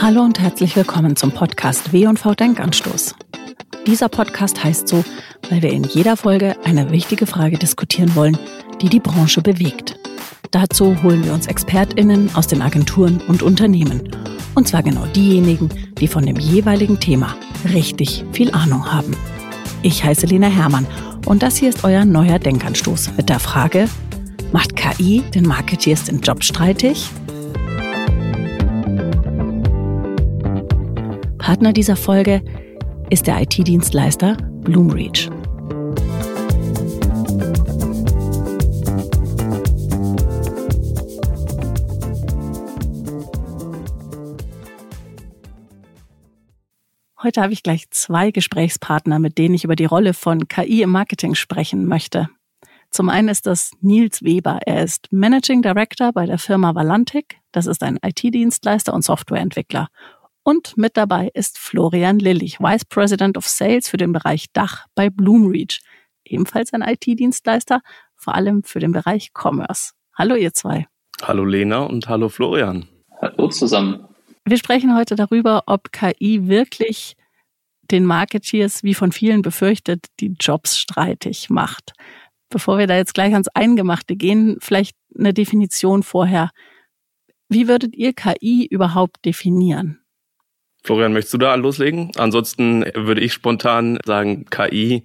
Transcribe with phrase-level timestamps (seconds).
[0.00, 3.16] Hallo und herzlich willkommen zum Podcast W&V Denkanstoß.
[3.84, 5.04] Dieser Podcast heißt so,
[5.50, 8.38] weil wir in jeder Folge eine wichtige Frage diskutieren wollen,
[8.80, 9.98] die die Branche bewegt.
[10.52, 14.08] Dazu holen wir uns ExpertInnen aus den Agenturen und Unternehmen.
[14.54, 15.68] Und zwar genau diejenigen,
[15.98, 17.34] die von dem jeweiligen Thema
[17.74, 19.16] richtig viel Ahnung haben.
[19.82, 20.86] Ich heiße Lena Hermann
[21.26, 23.88] und das hier ist euer neuer Denkanstoß mit der Frage,
[24.52, 27.10] macht KI den Marketeers den Job streitig?
[31.48, 32.42] Partner dieser Folge
[33.08, 35.30] ist der IT-Dienstleister Bloomreach.
[47.22, 50.90] Heute habe ich gleich zwei Gesprächspartner, mit denen ich über die Rolle von KI im
[50.90, 52.28] Marketing sprechen möchte.
[52.90, 54.60] Zum einen ist das Nils Weber.
[54.66, 57.38] Er ist Managing Director bei der Firma Valantic.
[57.52, 59.88] Das ist ein IT-Dienstleister und Softwareentwickler.
[60.48, 65.10] Und mit dabei ist Florian Lillich, Vice President of Sales für den Bereich Dach bei
[65.10, 65.80] Bloomreach.
[66.24, 67.82] Ebenfalls ein IT-Dienstleister,
[68.16, 69.92] vor allem für den Bereich Commerce.
[70.16, 70.86] Hallo ihr zwei.
[71.20, 72.88] Hallo Lena und hallo Florian.
[73.20, 74.08] Hallo zusammen.
[74.46, 77.12] Wir sprechen heute darüber, ob KI wirklich
[77.90, 81.92] den Marketeers, wie von vielen befürchtet, die Jobs streitig macht.
[82.48, 86.52] Bevor wir da jetzt gleich ans Eingemachte gehen, vielleicht eine Definition vorher.
[87.50, 90.00] Wie würdet ihr KI überhaupt definieren?
[90.88, 92.12] Florian, möchtest du da loslegen?
[92.16, 95.04] Ansonsten würde ich spontan sagen, KI,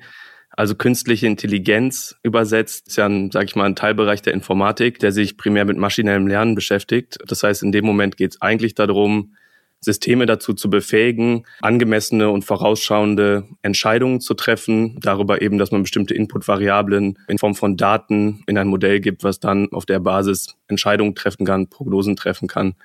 [0.50, 5.12] also künstliche Intelligenz übersetzt, ist ja ein, sag ich mal, ein Teilbereich der Informatik, der
[5.12, 7.18] sich primär mit maschinellem Lernen beschäftigt.
[7.28, 9.36] Das heißt, in dem Moment geht es eigentlich darum,
[9.82, 16.14] Systeme dazu zu befähigen, angemessene und vorausschauende Entscheidungen zu treffen, darüber eben, dass man bestimmte
[16.14, 21.14] Inputvariablen in Form von Daten in ein Modell gibt, was dann auf der Basis Entscheidungen
[21.14, 22.76] treffen kann, Prognosen treffen kann.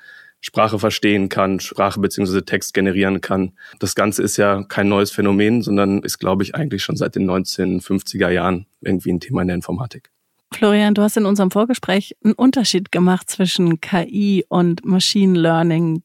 [0.40, 3.52] Sprache verstehen kann, Sprache beziehungsweise Text generieren kann.
[3.80, 7.28] Das Ganze ist ja kein neues Phänomen, sondern ist, glaube ich, eigentlich schon seit den
[7.28, 10.10] 1950er Jahren irgendwie ein Thema in der Informatik.
[10.52, 16.02] Florian, du hast in unserem Vorgespräch einen Unterschied gemacht zwischen KI und Machine Learning.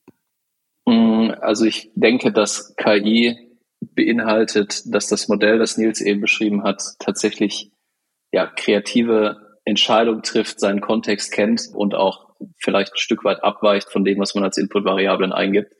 [0.86, 3.38] Mm, also ich denke, dass KI
[3.80, 7.72] beinhaltet, dass das Modell, das Nils eben beschrieben hat, tatsächlich
[8.32, 12.23] ja kreative Entscheidungen trifft, seinen Kontext kennt und auch
[12.60, 15.74] vielleicht ein Stück weit abweicht von dem, was man als Inputvariablen eingibt,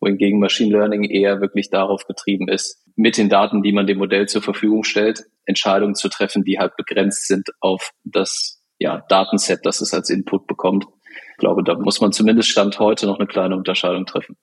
[0.00, 4.26] wohingegen Machine Learning eher wirklich darauf getrieben ist, mit den Daten, die man dem Modell
[4.26, 9.80] zur Verfügung stellt, Entscheidungen zu treffen, die halt begrenzt sind auf das ja, Datenset, das
[9.80, 10.86] es als Input bekommt.
[11.32, 14.36] Ich glaube, da muss man zumindest Stand heute noch eine kleine Unterscheidung treffen.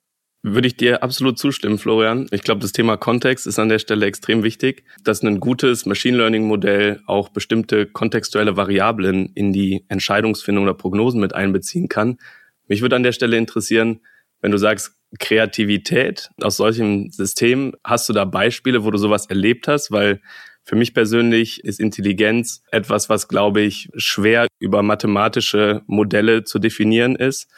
[0.44, 2.26] Würde ich dir absolut zustimmen, Florian.
[2.32, 6.16] Ich glaube, das Thema Kontext ist an der Stelle extrem wichtig, dass ein gutes Machine
[6.16, 12.18] Learning Modell auch bestimmte kontextuelle Variablen in die Entscheidungsfindung oder Prognosen mit einbeziehen kann.
[12.66, 14.00] Mich würde an der Stelle interessieren,
[14.40, 19.68] wenn du sagst, Kreativität aus solchem System, hast du da Beispiele, wo du sowas erlebt
[19.68, 19.92] hast?
[19.92, 20.20] Weil
[20.64, 27.14] für mich persönlich ist Intelligenz etwas, was, glaube ich, schwer über mathematische Modelle zu definieren
[27.14, 27.48] ist.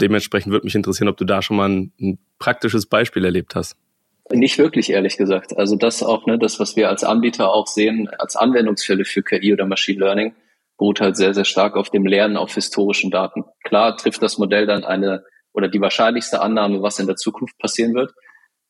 [0.00, 3.76] Dementsprechend würde mich interessieren, ob du da schon mal ein, ein praktisches Beispiel erlebt hast.
[4.32, 5.56] Nicht wirklich, ehrlich gesagt.
[5.56, 9.52] Also das auch, ne, das, was wir als Anbieter auch sehen, als Anwendungsfälle für KI
[9.52, 10.34] oder Machine Learning,
[10.78, 13.44] beruht halt sehr, sehr stark auf dem Lernen auf historischen Daten.
[13.62, 17.94] Klar trifft das Modell dann eine oder die wahrscheinlichste Annahme, was in der Zukunft passieren
[17.94, 18.12] wird.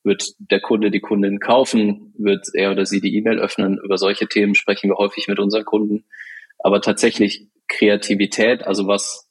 [0.03, 2.13] Wird der Kunde die Kundin kaufen?
[2.19, 3.79] Wird er oder sie die E-Mail öffnen?
[3.83, 6.05] Über solche Themen sprechen wir häufig mit unseren Kunden.
[6.59, 9.24] Aber tatsächlich Kreativität, also was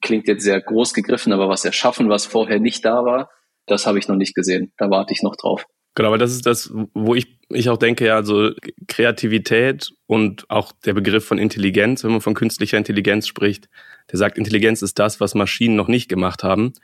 [0.00, 3.30] klingt jetzt sehr groß gegriffen, aber was erschaffen, was vorher nicht da war,
[3.66, 4.72] das habe ich noch nicht gesehen.
[4.76, 5.66] Da warte ich noch drauf.
[5.94, 8.50] Genau, aber das ist das, wo ich, ich auch denke, ja, also
[8.86, 13.70] Kreativität und auch der Begriff von Intelligenz, wenn man von künstlicher Intelligenz spricht,
[14.12, 16.74] der sagt, Intelligenz ist das, was Maschinen noch nicht gemacht haben.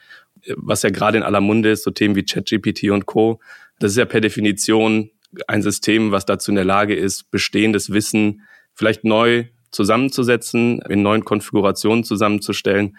[0.56, 3.38] Was ja gerade in aller Munde ist, so Themen wie ChatGPT und Co.
[3.78, 5.10] Das ist ja per Definition
[5.46, 8.42] ein System, was dazu in der Lage ist, bestehendes Wissen
[8.74, 12.96] vielleicht neu zusammenzusetzen, in neuen Konfigurationen zusammenzustellen.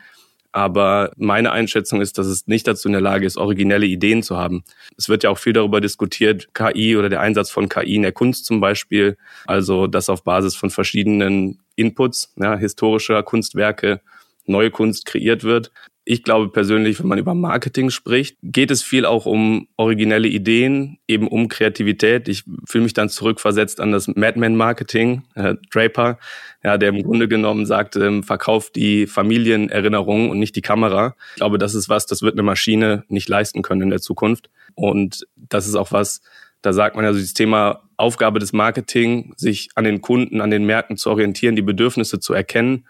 [0.52, 4.38] Aber meine Einschätzung ist, dass es nicht dazu in der Lage ist, originelle Ideen zu
[4.38, 4.64] haben.
[4.98, 8.12] Es wird ja auch viel darüber diskutiert, KI oder der Einsatz von KI in der
[8.12, 9.18] Kunst zum Beispiel.
[9.48, 14.02] Also, dass auf Basis von verschiedenen Inputs, ja, historischer Kunstwerke,
[14.46, 15.72] neue Kunst kreiert wird
[16.06, 20.98] ich glaube persönlich, wenn man über Marketing spricht, geht es viel auch um originelle Ideen,
[21.08, 22.28] eben um Kreativität.
[22.28, 26.20] Ich fühle mich dann zurückversetzt an das Madman-Marketing, äh, Draper,
[26.64, 31.16] ja, der im Grunde genommen sagt, ähm, verkauft die Familienerinnerung und nicht die Kamera.
[31.32, 34.50] Ich glaube, das ist was, das wird eine Maschine nicht leisten können in der Zukunft.
[34.76, 36.22] Und das ist auch was,
[36.62, 40.52] da sagt man ja so dieses Thema Aufgabe des Marketing, sich an den Kunden, an
[40.52, 42.86] den Märkten zu orientieren, die Bedürfnisse zu erkennen.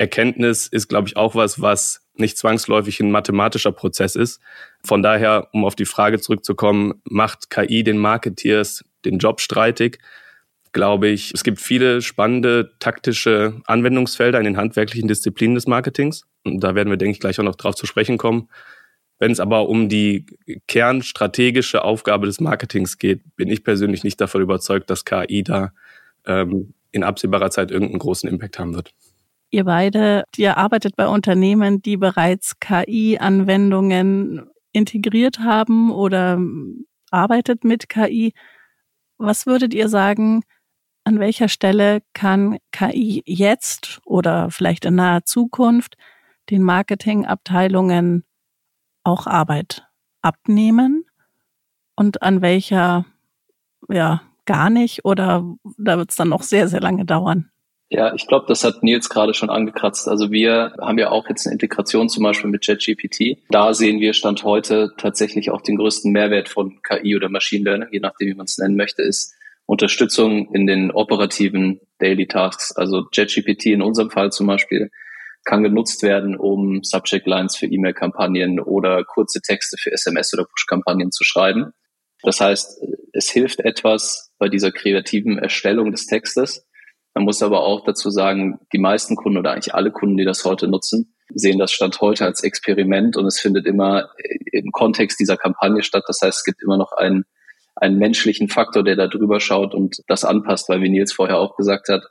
[0.00, 4.40] Erkenntnis ist, glaube ich, auch was, was nicht zwangsläufig ein mathematischer Prozess ist.
[4.82, 9.98] Von daher, um auf die Frage zurückzukommen, macht KI den Marketeers den Job streitig?
[10.72, 16.26] Glaube ich, es gibt viele spannende taktische Anwendungsfelder in den handwerklichen Disziplinen des Marketings.
[16.44, 18.48] Und da werden wir, denke ich, gleich auch noch drauf zu sprechen kommen.
[19.18, 20.24] Wenn es aber um die
[20.66, 25.72] kernstrategische Aufgabe des Marketings geht, bin ich persönlich nicht davon überzeugt, dass KI da
[26.24, 28.94] ähm, in absehbarer Zeit irgendeinen großen Impact haben wird.
[29.50, 36.38] Ihr beide, ihr arbeitet bei Unternehmen, die bereits KI-Anwendungen integriert haben oder
[37.10, 38.32] arbeitet mit KI.
[39.18, 40.42] Was würdet ihr sagen,
[41.04, 45.96] an welcher Stelle kann KI jetzt oder vielleicht in naher Zukunft
[46.50, 48.24] den Marketingabteilungen
[49.02, 49.86] auch Arbeit
[50.22, 51.04] abnehmen
[51.96, 53.06] und an welcher
[53.88, 55.44] ja gar nicht oder
[55.78, 57.50] da wird es dann noch sehr, sehr lange dauern?
[57.92, 60.06] Ja, ich glaube, das hat Nils gerade schon angekratzt.
[60.06, 63.38] Also wir haben ja auch jetzt eine Integration zum Beispiel mit JetGPT.
[63.50, 67.88] Da sehen wir Stand heute tatsächlich auch den größten Mehrwert von KI oder Machine Learning,
[67.90, 69.34] je nachdem, wie man es nennen möchte, ist
[69.66, 72.70] Unterstützung in den operativen Daily Tasks.
[72.72, 74.92] Also JetGPT in unserem Fall zum Beispiel
[75.44, 81.10] kann genutzt werden, um Subject Lines für E-Mail-Kampagnen oder kurze Texte für SMS oder Push-Kampagnen
[81.10, 81.72] zu schreiben.
[82.22, 86.66] Das heißt, es hilft etwas bei dieser kreativen Erstellung des Textes.
[87.14, 90.44] Man muss aber auch dazu sagen, die meisten Kunden oder eigentlich alle Kunden, die das
[90.44, 94.10] heute nutzen, sehen das Stand heute als Experiment und es findet immer
[94.52, 96.04] im Kontext dieser Kampagne statt.
[96.06, 97.24] Das heißt, es gibt immer noch einen,
[97.76, 101.56] einen menschlichen Faktor, der da drüber schaut und das anpasst, weil wie Nils vorher auch
[101.56, 102.02] gesagt hat,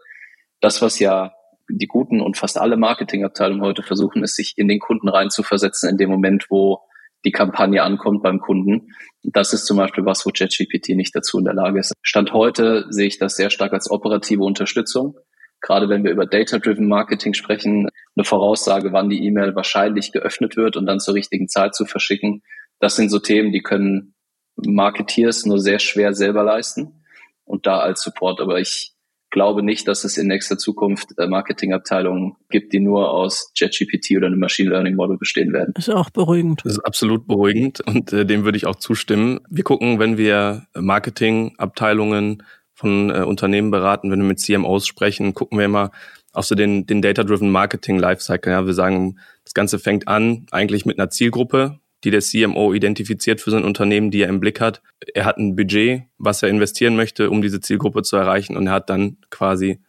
[0.61, 1.33] das, was ja
[1.69, 5.97] die guten und fast alle Marketingabteilungen heute versuchen, ist sich in den Kunden reinzuversetzen in
[5.97, 6.81] dem Moment, wo
[7.25, 8.93] die Kampagne ankommt beim Kunden.
[9.23, 11.93] Das ist zum Beispiel was, wo ChatGPT nicht dazu in der Lage ist.
[12.01, 15.17] Stand heute sehe ich das sehr stark als operative Unterstützung.
[15.61, 20.77] Gerade wenn wir über Data-Driven Marketing sprechen, eine Voraussage, wann die E-Mail wahrscheinlich geöffnet wird
[20.77, 22.43] und dann zur richtigen Zeit zu verschicken.
[22.79, 24.13] Das sind so Themen, die können
[24.55, 27.03] Marketeers nur sehr schwer selber leisten
[27.43, 28.39] und da als Support.
[28.39, 28.93] Aber ich
[29.29, 34.27] glaube nicht, dass es in nächster Zukunft äh, Marketingabteilungen gibt, die nur aus JetGPT oder
[34.27, 35.73] einem Machine Learning Model bestehen werden.
[35.75, 36.61] Das ist auch beruhigend.
[36.63, 39.39] Das ist absolut beruhigend und äh, dem würde ich auch zustimmen.
[39.49, 42.43] Wir gucken, wenn wir Marketingabteilungen
[42.73, 45.91] von äh, Unternehmen beraten, wenn wir mit CMOs sprechen, gucken wir immer
[46.31, 48.51] auf so den, den Data-Driven Marketing Lifecycle.
[48.51, 53.41] Ja, wir sagen, das Ganze fängt an eigentlich mit einer Zielgruppe, die der CMO identifiziert
[53.41, 54.81] für sein Unternehmen, die er im Blick hat.
[55.13, 58.73] Er hat ein Budget, was er investieren möchte, um diese Zielgruppe zu erreichen und er
[58.73, 59.79] hat dann quasi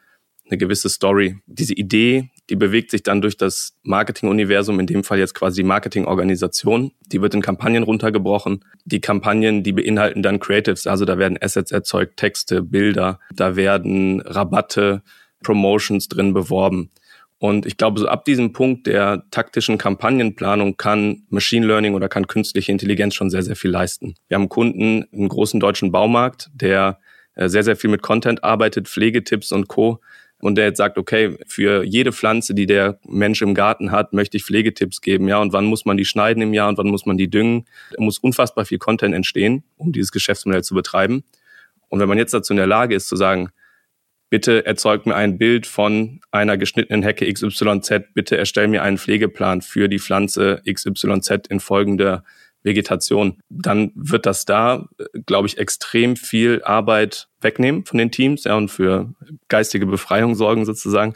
[0.51, 1.37] eine gewisse Story.
[1.47, 5.69] Diese Idee, die bewegt sich dann durch das Marketing-Universum, in dem Fall jetzt quasi die
[5.69, 6.91] Marketing-Organisation.
[7.07, 8.65] Die wird in Kampagnen runtergebrochen.
[8.85, 14.21] Die Kampagnen, die beinhalten dann Creatives, also da werden Assets erzeugt, Texte, Bilder, da werden
[14.23, 15.03] Rabatte,
[15.43, 16.91] Promotions drin beworben.
[17.41, 22.27] Und ich glaube, so ab diesem Punkt der taktischen Kampagnenplanung kann Machine Learning oder kann
[22.27, 24.15] künstliche Intelligenz schon sehr, sehr viel leisten.
[24.29, 27.01] Wir haben einen Kunden, einen großen deutschen Baumarkt, der
[27.35, 30.01] äh, sehr, sehr viel mit Content arbeitet, Pflegetipps und Co.
[30.43, 34.37] Und der jetzt sagt, okay, für jede Pflanze, die der Mensch im Garten hat, möchte
[34.37, 35.39] ich Pflegetipps geben, ja.
[35.39, 37.65] Und wann muss man die schneiden im Jahr und wann muss man die düngen?
[37.97, 41.25] Da muss unfassbar viel Content entstehen, um dieses Geschäftsmodell zu betreiben.
[41.89, 43.49] Und wenn man jetzt dazu in der Lage ist zu sagen,
[44.31, 49.61] bitte erzeug mir ein Bild von einer geschnittenen Hecke XYZ, bitte erstell mir einen Pflegeplan
[49.61, 52.25] für die Pflanze XYZ in folgender
[52.63, 54.87] Vegetation, dann wird das da,
[55.27, 59.15] glaube ich, extrem viel Arbeit wegnehmen von den Teams ja, und für
[59.49, 61.15] geistige Befreiung sorgen sozusagen.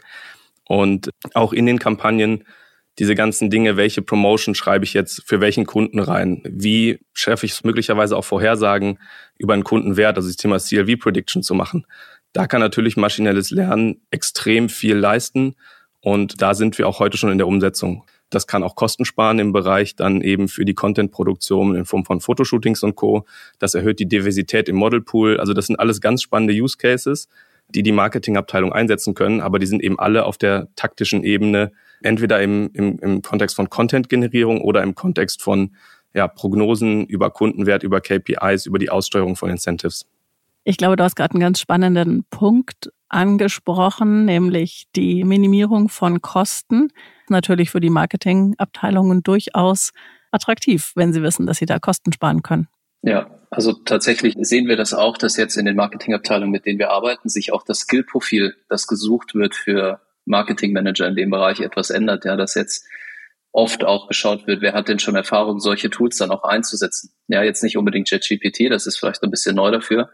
[0.67, 2.43] Und auch in den Kampagnen
[2.97, 6.41] diese ganzen Dinge, welche Promotion schreibe ich jetzt für welchen Kunden rein?
[6.45, 8.99] Wie schaffe ich es möglicherweise auch Vorhersagen
[9.37, 11.85] über einen Kundenwert, also das Thema CLV Prediction zu machen?
[12.35, 15.55] Da kann natürlich maschinelles Lernen extrem viel leisten
[16.01, 18.03] und da sind wir auch heute schon in der Umsetzung.
[18.29, 22.19] Das kann auch Kosten sparen im Bereich dann eben für die Content-Produktion in Form von
[22.19, 23.25] Fotoshootings und Co.
[23.57, 25.39] Das erhöht die Diversität im Modelpool.
[25.39, 27.29] Also das sind alles ganz spannende Use Cases,
[27.69, 32.41] die die Marketingabteilung einsetzen können, aber die sind eben alle auf der taktischen Ebene, entweder
[32.41, 35.73] im, im, im Kontext von Content-Generierung oder im Kontext von
[36.13, 40.05] ja, Prognosen über Kundenwert, über KPIs, über die Aussteuerung von Incentives.
[40.67, 46.91] Ich glaube, du hast gerade einen ganz spannenden Punkt angesprochen, nämlich die Minimierung von Kosten.
[47.29, 49.91] Natürlich für die Marketingabteilungen durchaus
[50.31, 52.67] attraktiv, wenn sie wissen, dass sie da Kosten sparen können.
[53.03, 56.89] Ja, also tatsächlich sehen wir das auch, dass jetzt in den Marketingabteilungen, mit denen wir
[56.89, 62.25] arbeiten, sich auch das Skillprofil, das gesucht wird für Marketingmanager in dem Bereich etwas ändert.
[62.25, 62.87] Ja, dass jetzt
[63.51, 67.11] oft auch geschaut wird, wer hat denn schon Erfahrung, solche Tools dann auch einzusetzen.
[67.27, 70.09] Ja, jetzt nicht unbedingt ChatGPT, das ist vielleicht ein bisschen neu dafür,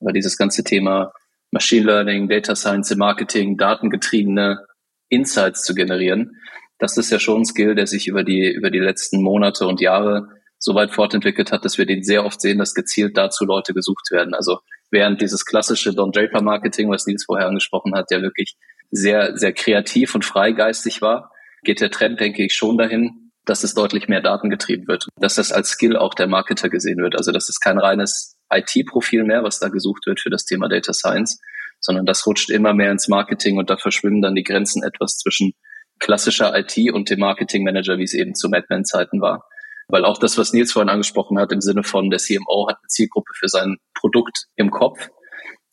[0.00, 1.12] aber dieses ganze Thema
[1.50, 4.66] Machine Learning, Data Science im Marketing, datengetriebene
[5.08, 6.36] Insights zu generieren,
[6.78, 9.80] das ist ja schon ein Skill, der sich über die, über die letzten Monate und
[9.80, 13.72] Jahre so weit fortentwickelt hat, dass wir den sehr oft sehen, dass gezielt dazu Leute
[13.72, 14.34] gesucht werden.
[14.34, 14.58] Also
[14.90, 18.56] während dieses klassische Don Draper Marketing, was Nils vorher angesprochen hat, ja wirklich
[18.90, 21.30] sehr, sehr kreativ und freigeistig war,
[21.62, 25.36] geht der Trend, denke ich, schon dahin, dass es deutlich mehr Daten getrieben wird, dass
[25.36, 27.16] das als Skill auch der Marketer gesehen wird.
[27.16, 30.92] Also das ist kein reines IT-Profil mehr, was da gesucht wird für das Thema Data
[30.92, 31.40] Science,
[31.80, 35.52] sondern das rutscht immer mehr ins Marketing und da verschwimmen dann die Grenzen etwas zwischen
[35.98, 39.46] klassischer IT und dem Marketing Manager, wie es eben zu Madman-Zeiten war.
[39.88, 42.88] Weil auch das, was Nils vorhin angesprochen hat, im Sinne von der CMO hat eine
[42.88, 45.08] Zielgruppe für sein Produkt im Kopf.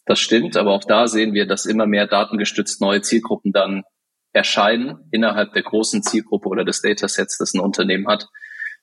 [0.06, 3.84] Das stimmt, aber auch da sehen wir, dass immer mehr datengestützt neue Zielgruppen dann
[4.34, 8.28] erscheinen innerhalb der großen Zielgruppe oder des Datasets, das ein Unternehmen hat.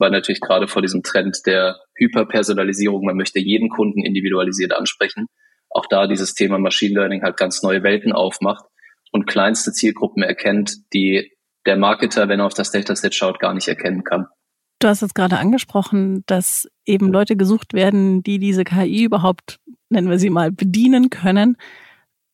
[0.01, 5.27] Weil natürlich gerade vor diesem Trend der Hyperpersonalisierung, man möchte jeden Kunden individualisiert ansprechen,
[5.69, 8.65] auch da dieses Thema Machine Learning halt ganz neue Welten aufmacht
[9.13, 11.31] und kleinste Zielgruppen erkennt, die
[11.67, 14.27] der Marketer, wenn er auf das Dataset schaut, gar nicht erkennen kann.
[14.81, 19.59] Du hast jetzt gerade angesprochen, dass eben Leute gesucht werden, die diese KI überhaupt,
[19.91, 21.59] nennen wir sie mal, bedienen können.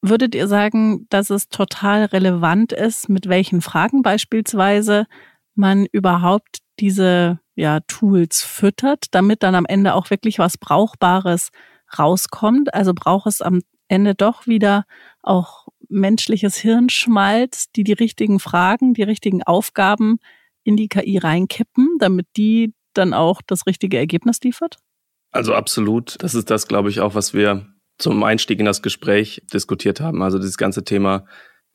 [0.01, 5.07] Würdet ihr sagen, dass es total relevant ist, mit welchen Fragen beispielsweise
[5.57, 11.51] man überhaupt diese ja, Tools füttert, damit dann am Ende auch wirklich was Brauchbares
[11.99, 12.73] rauskommt?
[12.75, 14.85] Also braucht es am Ende doch wieder
[15.23, 20.19] auch menschliches Hirnschmalz, die die richtigen Fragen, die richtigen Aufgaben
[20.65, 24.79] in die KI reinkippen, damit die dann auch das richtige Ergebnis liefert?
[25.31, 26.17] Also absolut.
[26.23, 27.67] Das ist das, glaube ich, auch, was wir
[27.99, 30.23] zum Einstieg in das Gespräch diskutiert haben.
[30.23, 31.25] Also dieses ganze Thema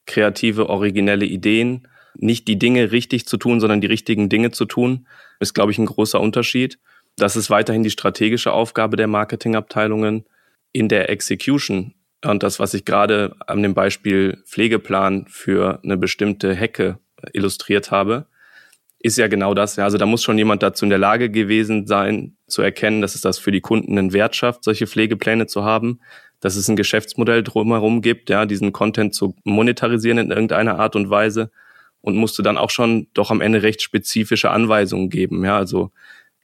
[0.05, 5.07] kreative, originelle Ideen, nicht die Dinge richtig zu tun, sondern die richtigen Dinge zu tun,
[5.39, 6.79] ist, glaube ich, ein großer Unterschied.
[7.17, 10.25] Das ist weiterhin die strategische Aufgabe der Marketingabteilungen
[10.71, 11.93] in der Execution.
[12.23, 16.99] Und das, was ich gerade an dem Beispiel Pflegeplan für eine bestimmte Hecke
[17.33, 18.27] illustriert habe,
[18.99, 19.79] ist ja genau das.
[19.79, 23.21] Also da muss schon jemand dazu in der Lage gewesen sein, zu erkennen, dass es
[23.21, 25.99] das für die Kunden einen Wert schafft, solche Pflegepläne zu haben,
[26.39, 31.09] dass es ein Geschäftsmodell drumherum gibt, ja, diesen Content zu monetarisieren in irgendeiner Art und
[31.09, 31.51] Weise
[32.01, 35.43] und musste dann auch schon doch am Ende recht spezifische Anweisungen geben.
[35.45, 35.91] Ja, also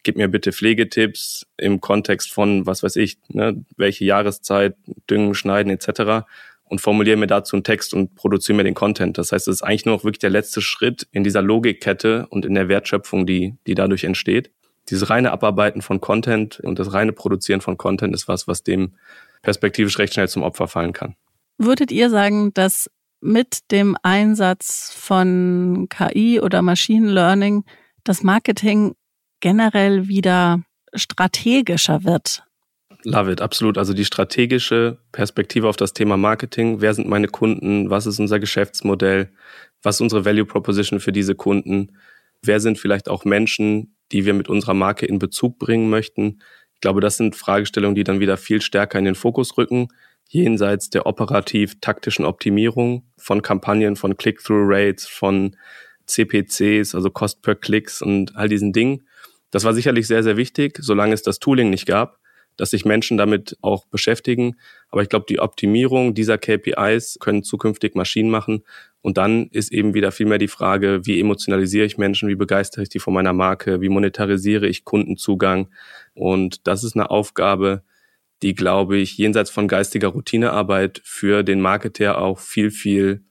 [0.03, 4.75] gib mir bitte Pflegetipps im Kontext von, was weiß ich, ne, welche Jahreszeit,
[5.09, 6.25] Düngen, Schneiden etc
[6.69, 9.17] und formuliere mir dazu einen Text und produziere mir den Content.
[9.17, 12.45] Das heißt, es ist eigentlich nur noch wirklich der letzte Schritt in dieser Logikkette und
[12.45, 14.51] in der Wertschöpfung, die, die dadurch entsteht.
[14.89, 18.93] Dieses reine Abarbeiten von Content und das reine Produzieren von Content ist was, was dem
[19.41, 21.15] perspektivisch recht schnell zum Opfer fallen kann.
[21.57, 22.89] Würdet ihr sagen, dass
[23.21, 27.63] mit dem Einsatz von KI oder Machine Learning
[28.03, 28.95] das Marketing
[29.39, 30.61] generell wieder
[30.93, 32.43] strategischer wird?
[33.03, 33.77] Love it, absolut.
[33.77, 36.81] Also die strategische Perspektive auf das Thema Marketing.
[36.81, 37.89] Wer sind meine Kunden?
[37.89, 39.31] Was ist unser Geschäftsmodell?
[39.83, 41.97] Was ist unsere Value Proposition für diese Kunden?
[42.41, 46.39] Wer sind vielleicht auch Menschen, die wir mit unserer Marke in Bezug bringen möchten?
[46.73, 49.87] Ich glaube, das sind Fragestellungen, die dann wieder viel stärker in den Fokus rücken,
[50.29, 55.55] jenseits der operativ-taktischen Optimierung von Kampagnen, von Click-Through-Rates, von
[56.05, 59.07] CPCs, also Cost per Clicks und all diesen Dingen.
[59.51, 62.19] Das war sicherlich sehr, sehr wichtig, solange es das Tooling nicht gab
[62.57, 64.55] dass sich Menschen damit auch beschäftigen.
[64.89, 68.63] Aber ich glaube, die Optimierung dieser KPIs können zukünftig Maschinen machen.
[69.01, 72.83] Und dann ist eben wieder viel mehr die Frage, wie emotionalisiere ich Menschen, wie begeistere
[72.83, 75.69] ich die von meiner Marke, wie monetarisiere ich Kundenzugang.
[76.13, 77.83] Und das ist eine Aufgabe,
[78.43, 83.23] die, glaube ich, jenseits von geistiger Routinearbeit für den Marketer auch viel, viel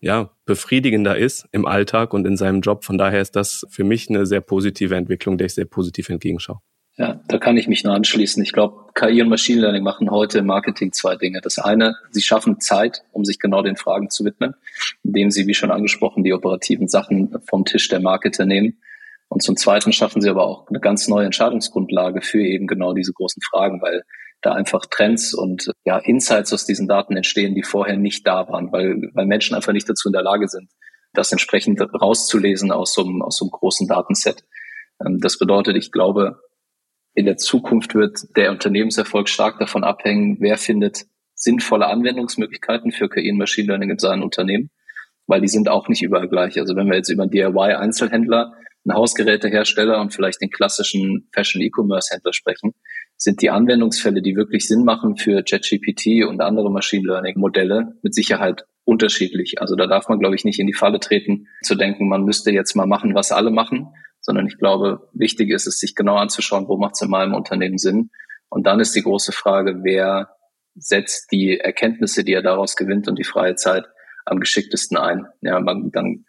[0.00, 2.84] ja, befriedigender ist im Alltag und in seinem Job.
[2.84, 6.60] Von daher ist das für mich eine sehr positive Entwicklung, der ich sehr positiv entgegenschaue.
[6.96, 8.40] Ja, da kann ich mich nur anschließen.
[8.42, 11.40] Ich glaube, KI und Machine Learning machen heute im Marketing zwei Dinge.
[11.40, 14.54] Das eine, sie schaffen Zeit, um sich genau den Fragen zu widmen,
[15.02, 18.78] indem sie, wie schon angesprochen, die operativen Sachen vom Tisch der Marketer nehmen.
[19.28, 23.12] Und zum Zweiten schaffen sie aber auch eine ganz neue Entscheidungsgrundlage für eben genau diese
[23.12, 24.04] großen Fragen, weil
[24.44, 28.72] da einfach Trends und ja, Insights aus diesen Daten entstehen, die vorher nicht da waren,
[28.72, 30.70] weil, weil Menschen einfach nicht dazu in der Lage sind,
[31.12, 34.44] das entsprechend rauszulesen aus so einem, aus so einem großen Datenset.
[35.04, 36.40] Ähm, das bedeutet, ich glaube,
[37.14, 43.30] in der Zukunft wird der Unternehmenserfolg stark davon abhängen, wer findet sinnvolle Anwendungsmöglichkeiten für KI
[43.30, 44.70] und Machine Learning in seinem Unternehmen,
[45.26, 46.58] weil die sind auch nicht überall gleich.
[46.58, 48.52] Also wenn wir jetzt über DIY-Einzelhändler,
[48.86, 52.74] einen Hausgerätehersteller und vielleicht den klassischen Fashion-E-Commerce-Händler sprechen,
[53.16, 58.66] sind die Anwendungsfälle, die wirklich Sinn machen für ChatGPT und andere Machine Learning-Modelle, mit Sicherheit
[58.84, 59.60] unterschiedlich.
[59.60, 62.50] Also da darf man, glaube ich, nicht in die Falle treten, zu denken, man müsste
[62.50, 63.88] jetzt mal machen, was alle machen,
[64.20, 67.78] sondern ich glaube, wichtig ist es, sich genau anzuschauen, wo macht es in meinem Unternehmen
[67.78, 68.10] Sinn.
[68.48, 70.30] Und dann ist die große Frage, wer
[70.74, 73.84] setzt die Erkenntnisse, die er daraus gewinnt und die freie Zeit
[74.24, 75.26] am geschicktesten ein.
[75.40, 76.24] Ja, man, dann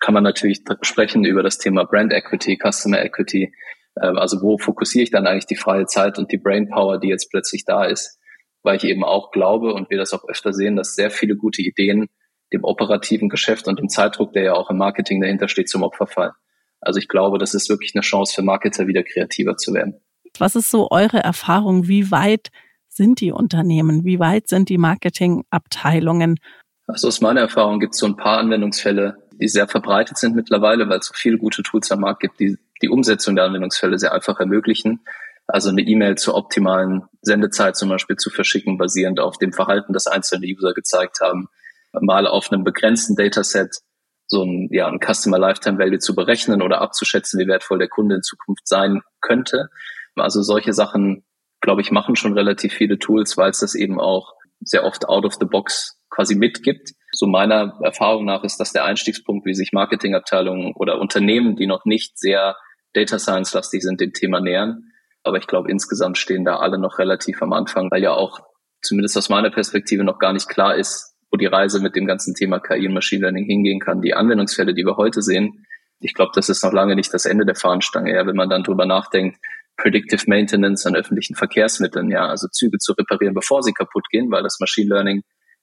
[0.00, 3.54] kann man natürlich sprechen über das Thema Brand Equity, Customer Equity.
[4.00, 7.30] Ähm, also wo fokussiere ich dann eigentlich die freie Zeit und die Brainpower, die jetzt
[7.30, 8.18] plötzlich da ist?
[8.62, 11.62] Weil ich eben auch glaube und wir das auch öfter sehen, dass sehr viele gute
[11.62, 12.08] Ideen
[12.52, 16.06] dem operativen Geschäft und dem Zeitdruck, der ja auch im Marketing dahinter steht, zum Opfer
[16.06, 16.32] fallen.
[16.80, 20.00] Also ich glaube, das ist wirklich eine Chance für Marketer, wieder kreativer zu werden.
[20.38, 21.88] Was ist so eure Erfahrung?
[21.88, 22.50] Wie weit
[22.88, 24.04] sind die Unternehmen?
[24.04, 26.38] Wie weit sind die Marketingabteilungen?
[26.86, 30.88] Also aus meiner Erfahrung gibt es so ein paar Anwendungsfälle, die sehr verbreitet sind mittlerweile,
[30.88, 34.12] weil es so viele gute Tools am Markt gibt, die die Umsetzung der Anwendungsfälle sehr
[34.12, 35.00] einfach ermöglichen.
[35.46, 40.06] Also eine E-Mail zur optimalen Sendezeit zum Beispiel zu verschicken, basierend auf dem Verhalten, das
[40.06, 41.48] einzelne User gezeigt haben,
[41.92, 43.70] mal auf einem begrenzten Dataset
[44.26, 48.16] so ein, ja, ein Customer Lifetime Value zu berechnen oder abzuschätzen, wie wertvoll der Kunde
[48.16, 49.68] in Zukunft sein könnte.
[50.16, 51.24] Also solche Sachen,
[51.60, 55.24] glaube ich, machen schon relativ viele Tools, weil es das eben auch sehr oft out
[55.24, 56.92] of the box quasi mitgibt.
[57.12, 61.84] So meiner Erfahrung nach ist das der Einstiegspunkt, wie sich Marketingabteilungen oder Unternehmen, die noch
[61.84, 62.56] nicht sehr
[62.94, 64.90] Data Science lastig sind, dem Thema nähern.
[65.22, 68.40] Aber ich glaube, insgesamt stehen da alle noch relativ am Anfang, weil ja auch
[68.82, 72.34] zumindest aus meiner Perspektive noch gar nicht klar ist, wo die Reise mit dem ganzen
[72.34, 74.02] Thema KI und Machine Learning hingehen kann.
[74.02, 75.66] Die Anwendungsfälle, die wir heute sehen,
[76.00, 78.14] ich glaube, das ist noch lange nicht das Ende der Fahnenstange.
[78.14, 79.38] Ja, wenn man dann drüber nachdenkt,
[79.76, 84.42] Predictive Maintenance an öffentlichen Verkehrsmitteln, ja, also Züge zu reparieren, bevor sie kaputt gehen, weil
[84.42, 85.22] das Machine Learning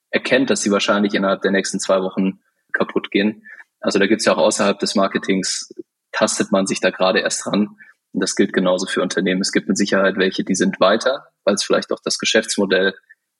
[0.09, 2.41] erkennt, dass sie wahrscheinlich innerhalb der nächsten zwei Wochen
[2.73, 3.43] kaputt gehen.
[3.79, 5.69] Also da gibt's ja auch außerhalb des Marketings,
[6.11, 7.77] tastet man sich da gerade erst ran.
[8.13, 9.41] Und das gilt genauso für Unternehmen.
[9.41, 12.93] Es gibt mit Sicherheit welche, die sind weiter, weil es vielleicht auch das Geschäftsmodell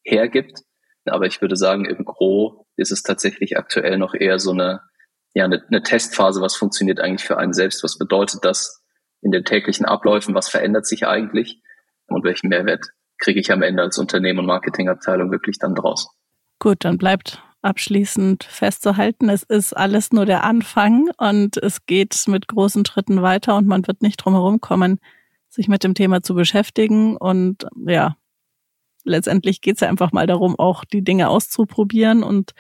[0.04, 0.62] hergibt.
[1.06, 4.82] Aber ich würde sagen, im Gro ist es tatsächlich aktuell noch eher so eine,
[5.34, 6.42] ja, eine, eine Testphase.
[6.42, 7.84] Was funktioniert eigentlich für einen selbst?
[7.84, 8.84] Was bedeutet das
[9.22, 10.36] in den täglichen Abläufen?
[10.36, 11.62] Was verändert sich eigentlich?
[12.08, 12.88] Und welchen Mehrwert
[13.18, 16.10] kriege ich am Ende als Unternehmen und Marketingabteilung wirklich dann draus?
[16.60, 22.48] Gut, dann bleibt abschließend festzuhalten, es ist alles nur der Anfang und es geht mit
[22.48, 25.00] großen Schritten weiter und man wird nicht drum herum kommen,
[25.50, 27.18] sich mit dem Thema zu beschäftigen.
[27.18, 28.16] Und ja,
[29.04, 32.52] letztendlich geht es ja einfach mal darum, auch die Dinge auszuprobieren und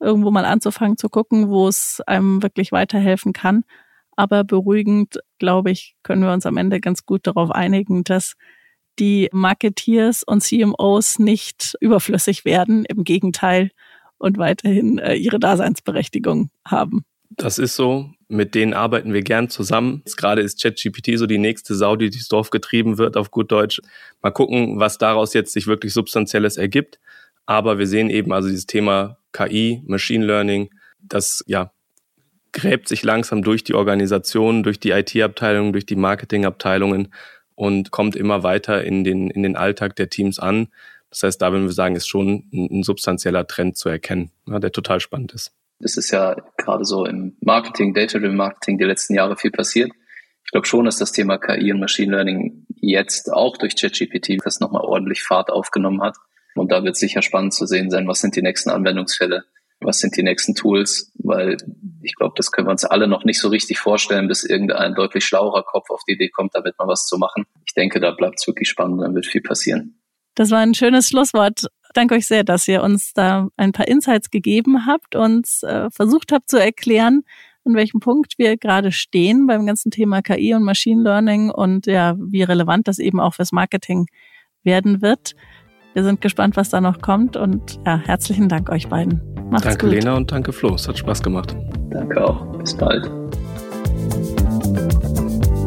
[0.00, 3.64] irgendwo mal anzufangen zu gucken, wo es einem wirklich weiterhelfen kann.
[4.16, 8.34] Aber beruhigend, glaube ich, können wir uns am Ende ganz gut darauf einigen, dass
[8.98, 13.70] die Marketeers und CMOs nicht überflüssig werden, im Gegenteil
[14.18, 17.04] und weiterhin äh, ihre Daseinsberechtigung haben.
[17.30, 18.10] Das ist so.
[18.30, 20.02] Mit denen arbeiten wir gern zusammen.
[20.04, 23.50] Jetzt gerade ist ChatGPT so die nächste Sau, die durchs Dorf getrieben wird, auf gut
[23.50, 23.80] Deutsch.
[24.22, 26.98] Mal gucken, was daraus jetzt sich wirklich Substanzielles ergibt.
[27.46, 31.72] Aber wir sehen eben also dieses Thema KI, Machine Learning, das ja
[32.52, 37.08] gräbt sich langsam durch die Organisation, durch die IT-Abteilungen, durch die Marketing-Abteilungen
[37.54, 40.68] und kommt immer weiter in den, in den Alltag der Teams an.
[41.10, 44.58] Das heißt, da würden wir sagen, ist schon ein, ein substanzieller Trend zu erkennen, ja,
[44.58, 45.52] der total spannend ist.
[45.80, 49.90] Es ist ja gerade so im Marketing, Data-Driven Marketing die letzten Jahre viel passiert.
[50.44, 54.60] Ich glaube schon, dass das Thema KI und Machine Learning jetzt auch durch ChatGPT das
[54.60, 56.16] nochmal ordentlich Fahrt aufgenommen hat.
[56.54, 59.44] Und da wird sicher spannend zu sehen sein, was sind die nächsten Anwendungsfälle,
[59.80, 61.56] was sind die nächsten Tools, weil
[62.02, 65.24] ich glaube, das können wir uns alle noch nicht so richtig vorstellen, bis irgendein deutlich
[65.24, 67.44] schlauerer Kopf auf die Idee kommt, damit mal was zu machen.
[67.66, 69.97] Ich denke, da bleibt es wirklich spannend, dann wird viel passieren.
[70.38, 71.66] Das war ein schönes Schlusswort.
[71.94, 76.30] Danke euch sehr, dass ihr uns da ein paar Insights gegeben habt, uns äh, versucht
[76.30, 77.22] habt zu erklären,
[77.64, 82.14] an welchem Punkt wir gerade stehen beim ganzen Thema KI und Machine Learning und ja,
[82.20, 84.06] wie relevant das eben auch fürs Marketing
[84.62, 85.34] werden wird.
[85.92, 89.20] Wir sind gespannt, was da noch kommt und ja, herzlichen Dank euch beiden.
[89.50, 89.94] Macht's danke gut.
[89.96, 90.76] Lena und danke Flo.
[90.76, 91.56] Es hat Spaß gemacht.
[91.90, 92.46] Danke auch.
[92.58, 93.06] Bis bald.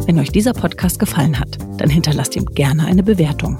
[0.07, 3.60] Wenn euch dieser Podcast gefallen hat, dann hinterlasst ihm gerne eine Bewertung.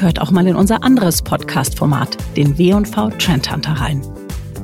[0.00, 4.00] Hört auch mal in unser anderes Podcast-Format, den W&V Trend Hunter rein.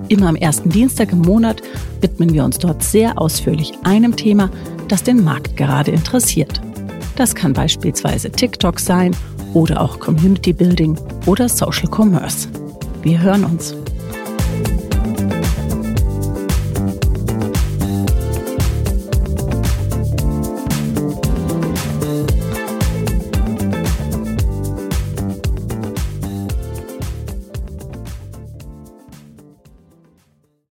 [0.09, 1.61] Immer am ersten Dienstag im Monat
[2.01, 4.49] widmen wir uns dort sehr ausführlich einem Thema,
[4.89, 6.63] das den Markt gerade interessiert.
[7.17, 9.15] Das kann beispielsweise TikTok sein
[9.53, 12.49] oder auch Community Building oder Social Commerce.
[13.03, 13.75] Wir hören uns.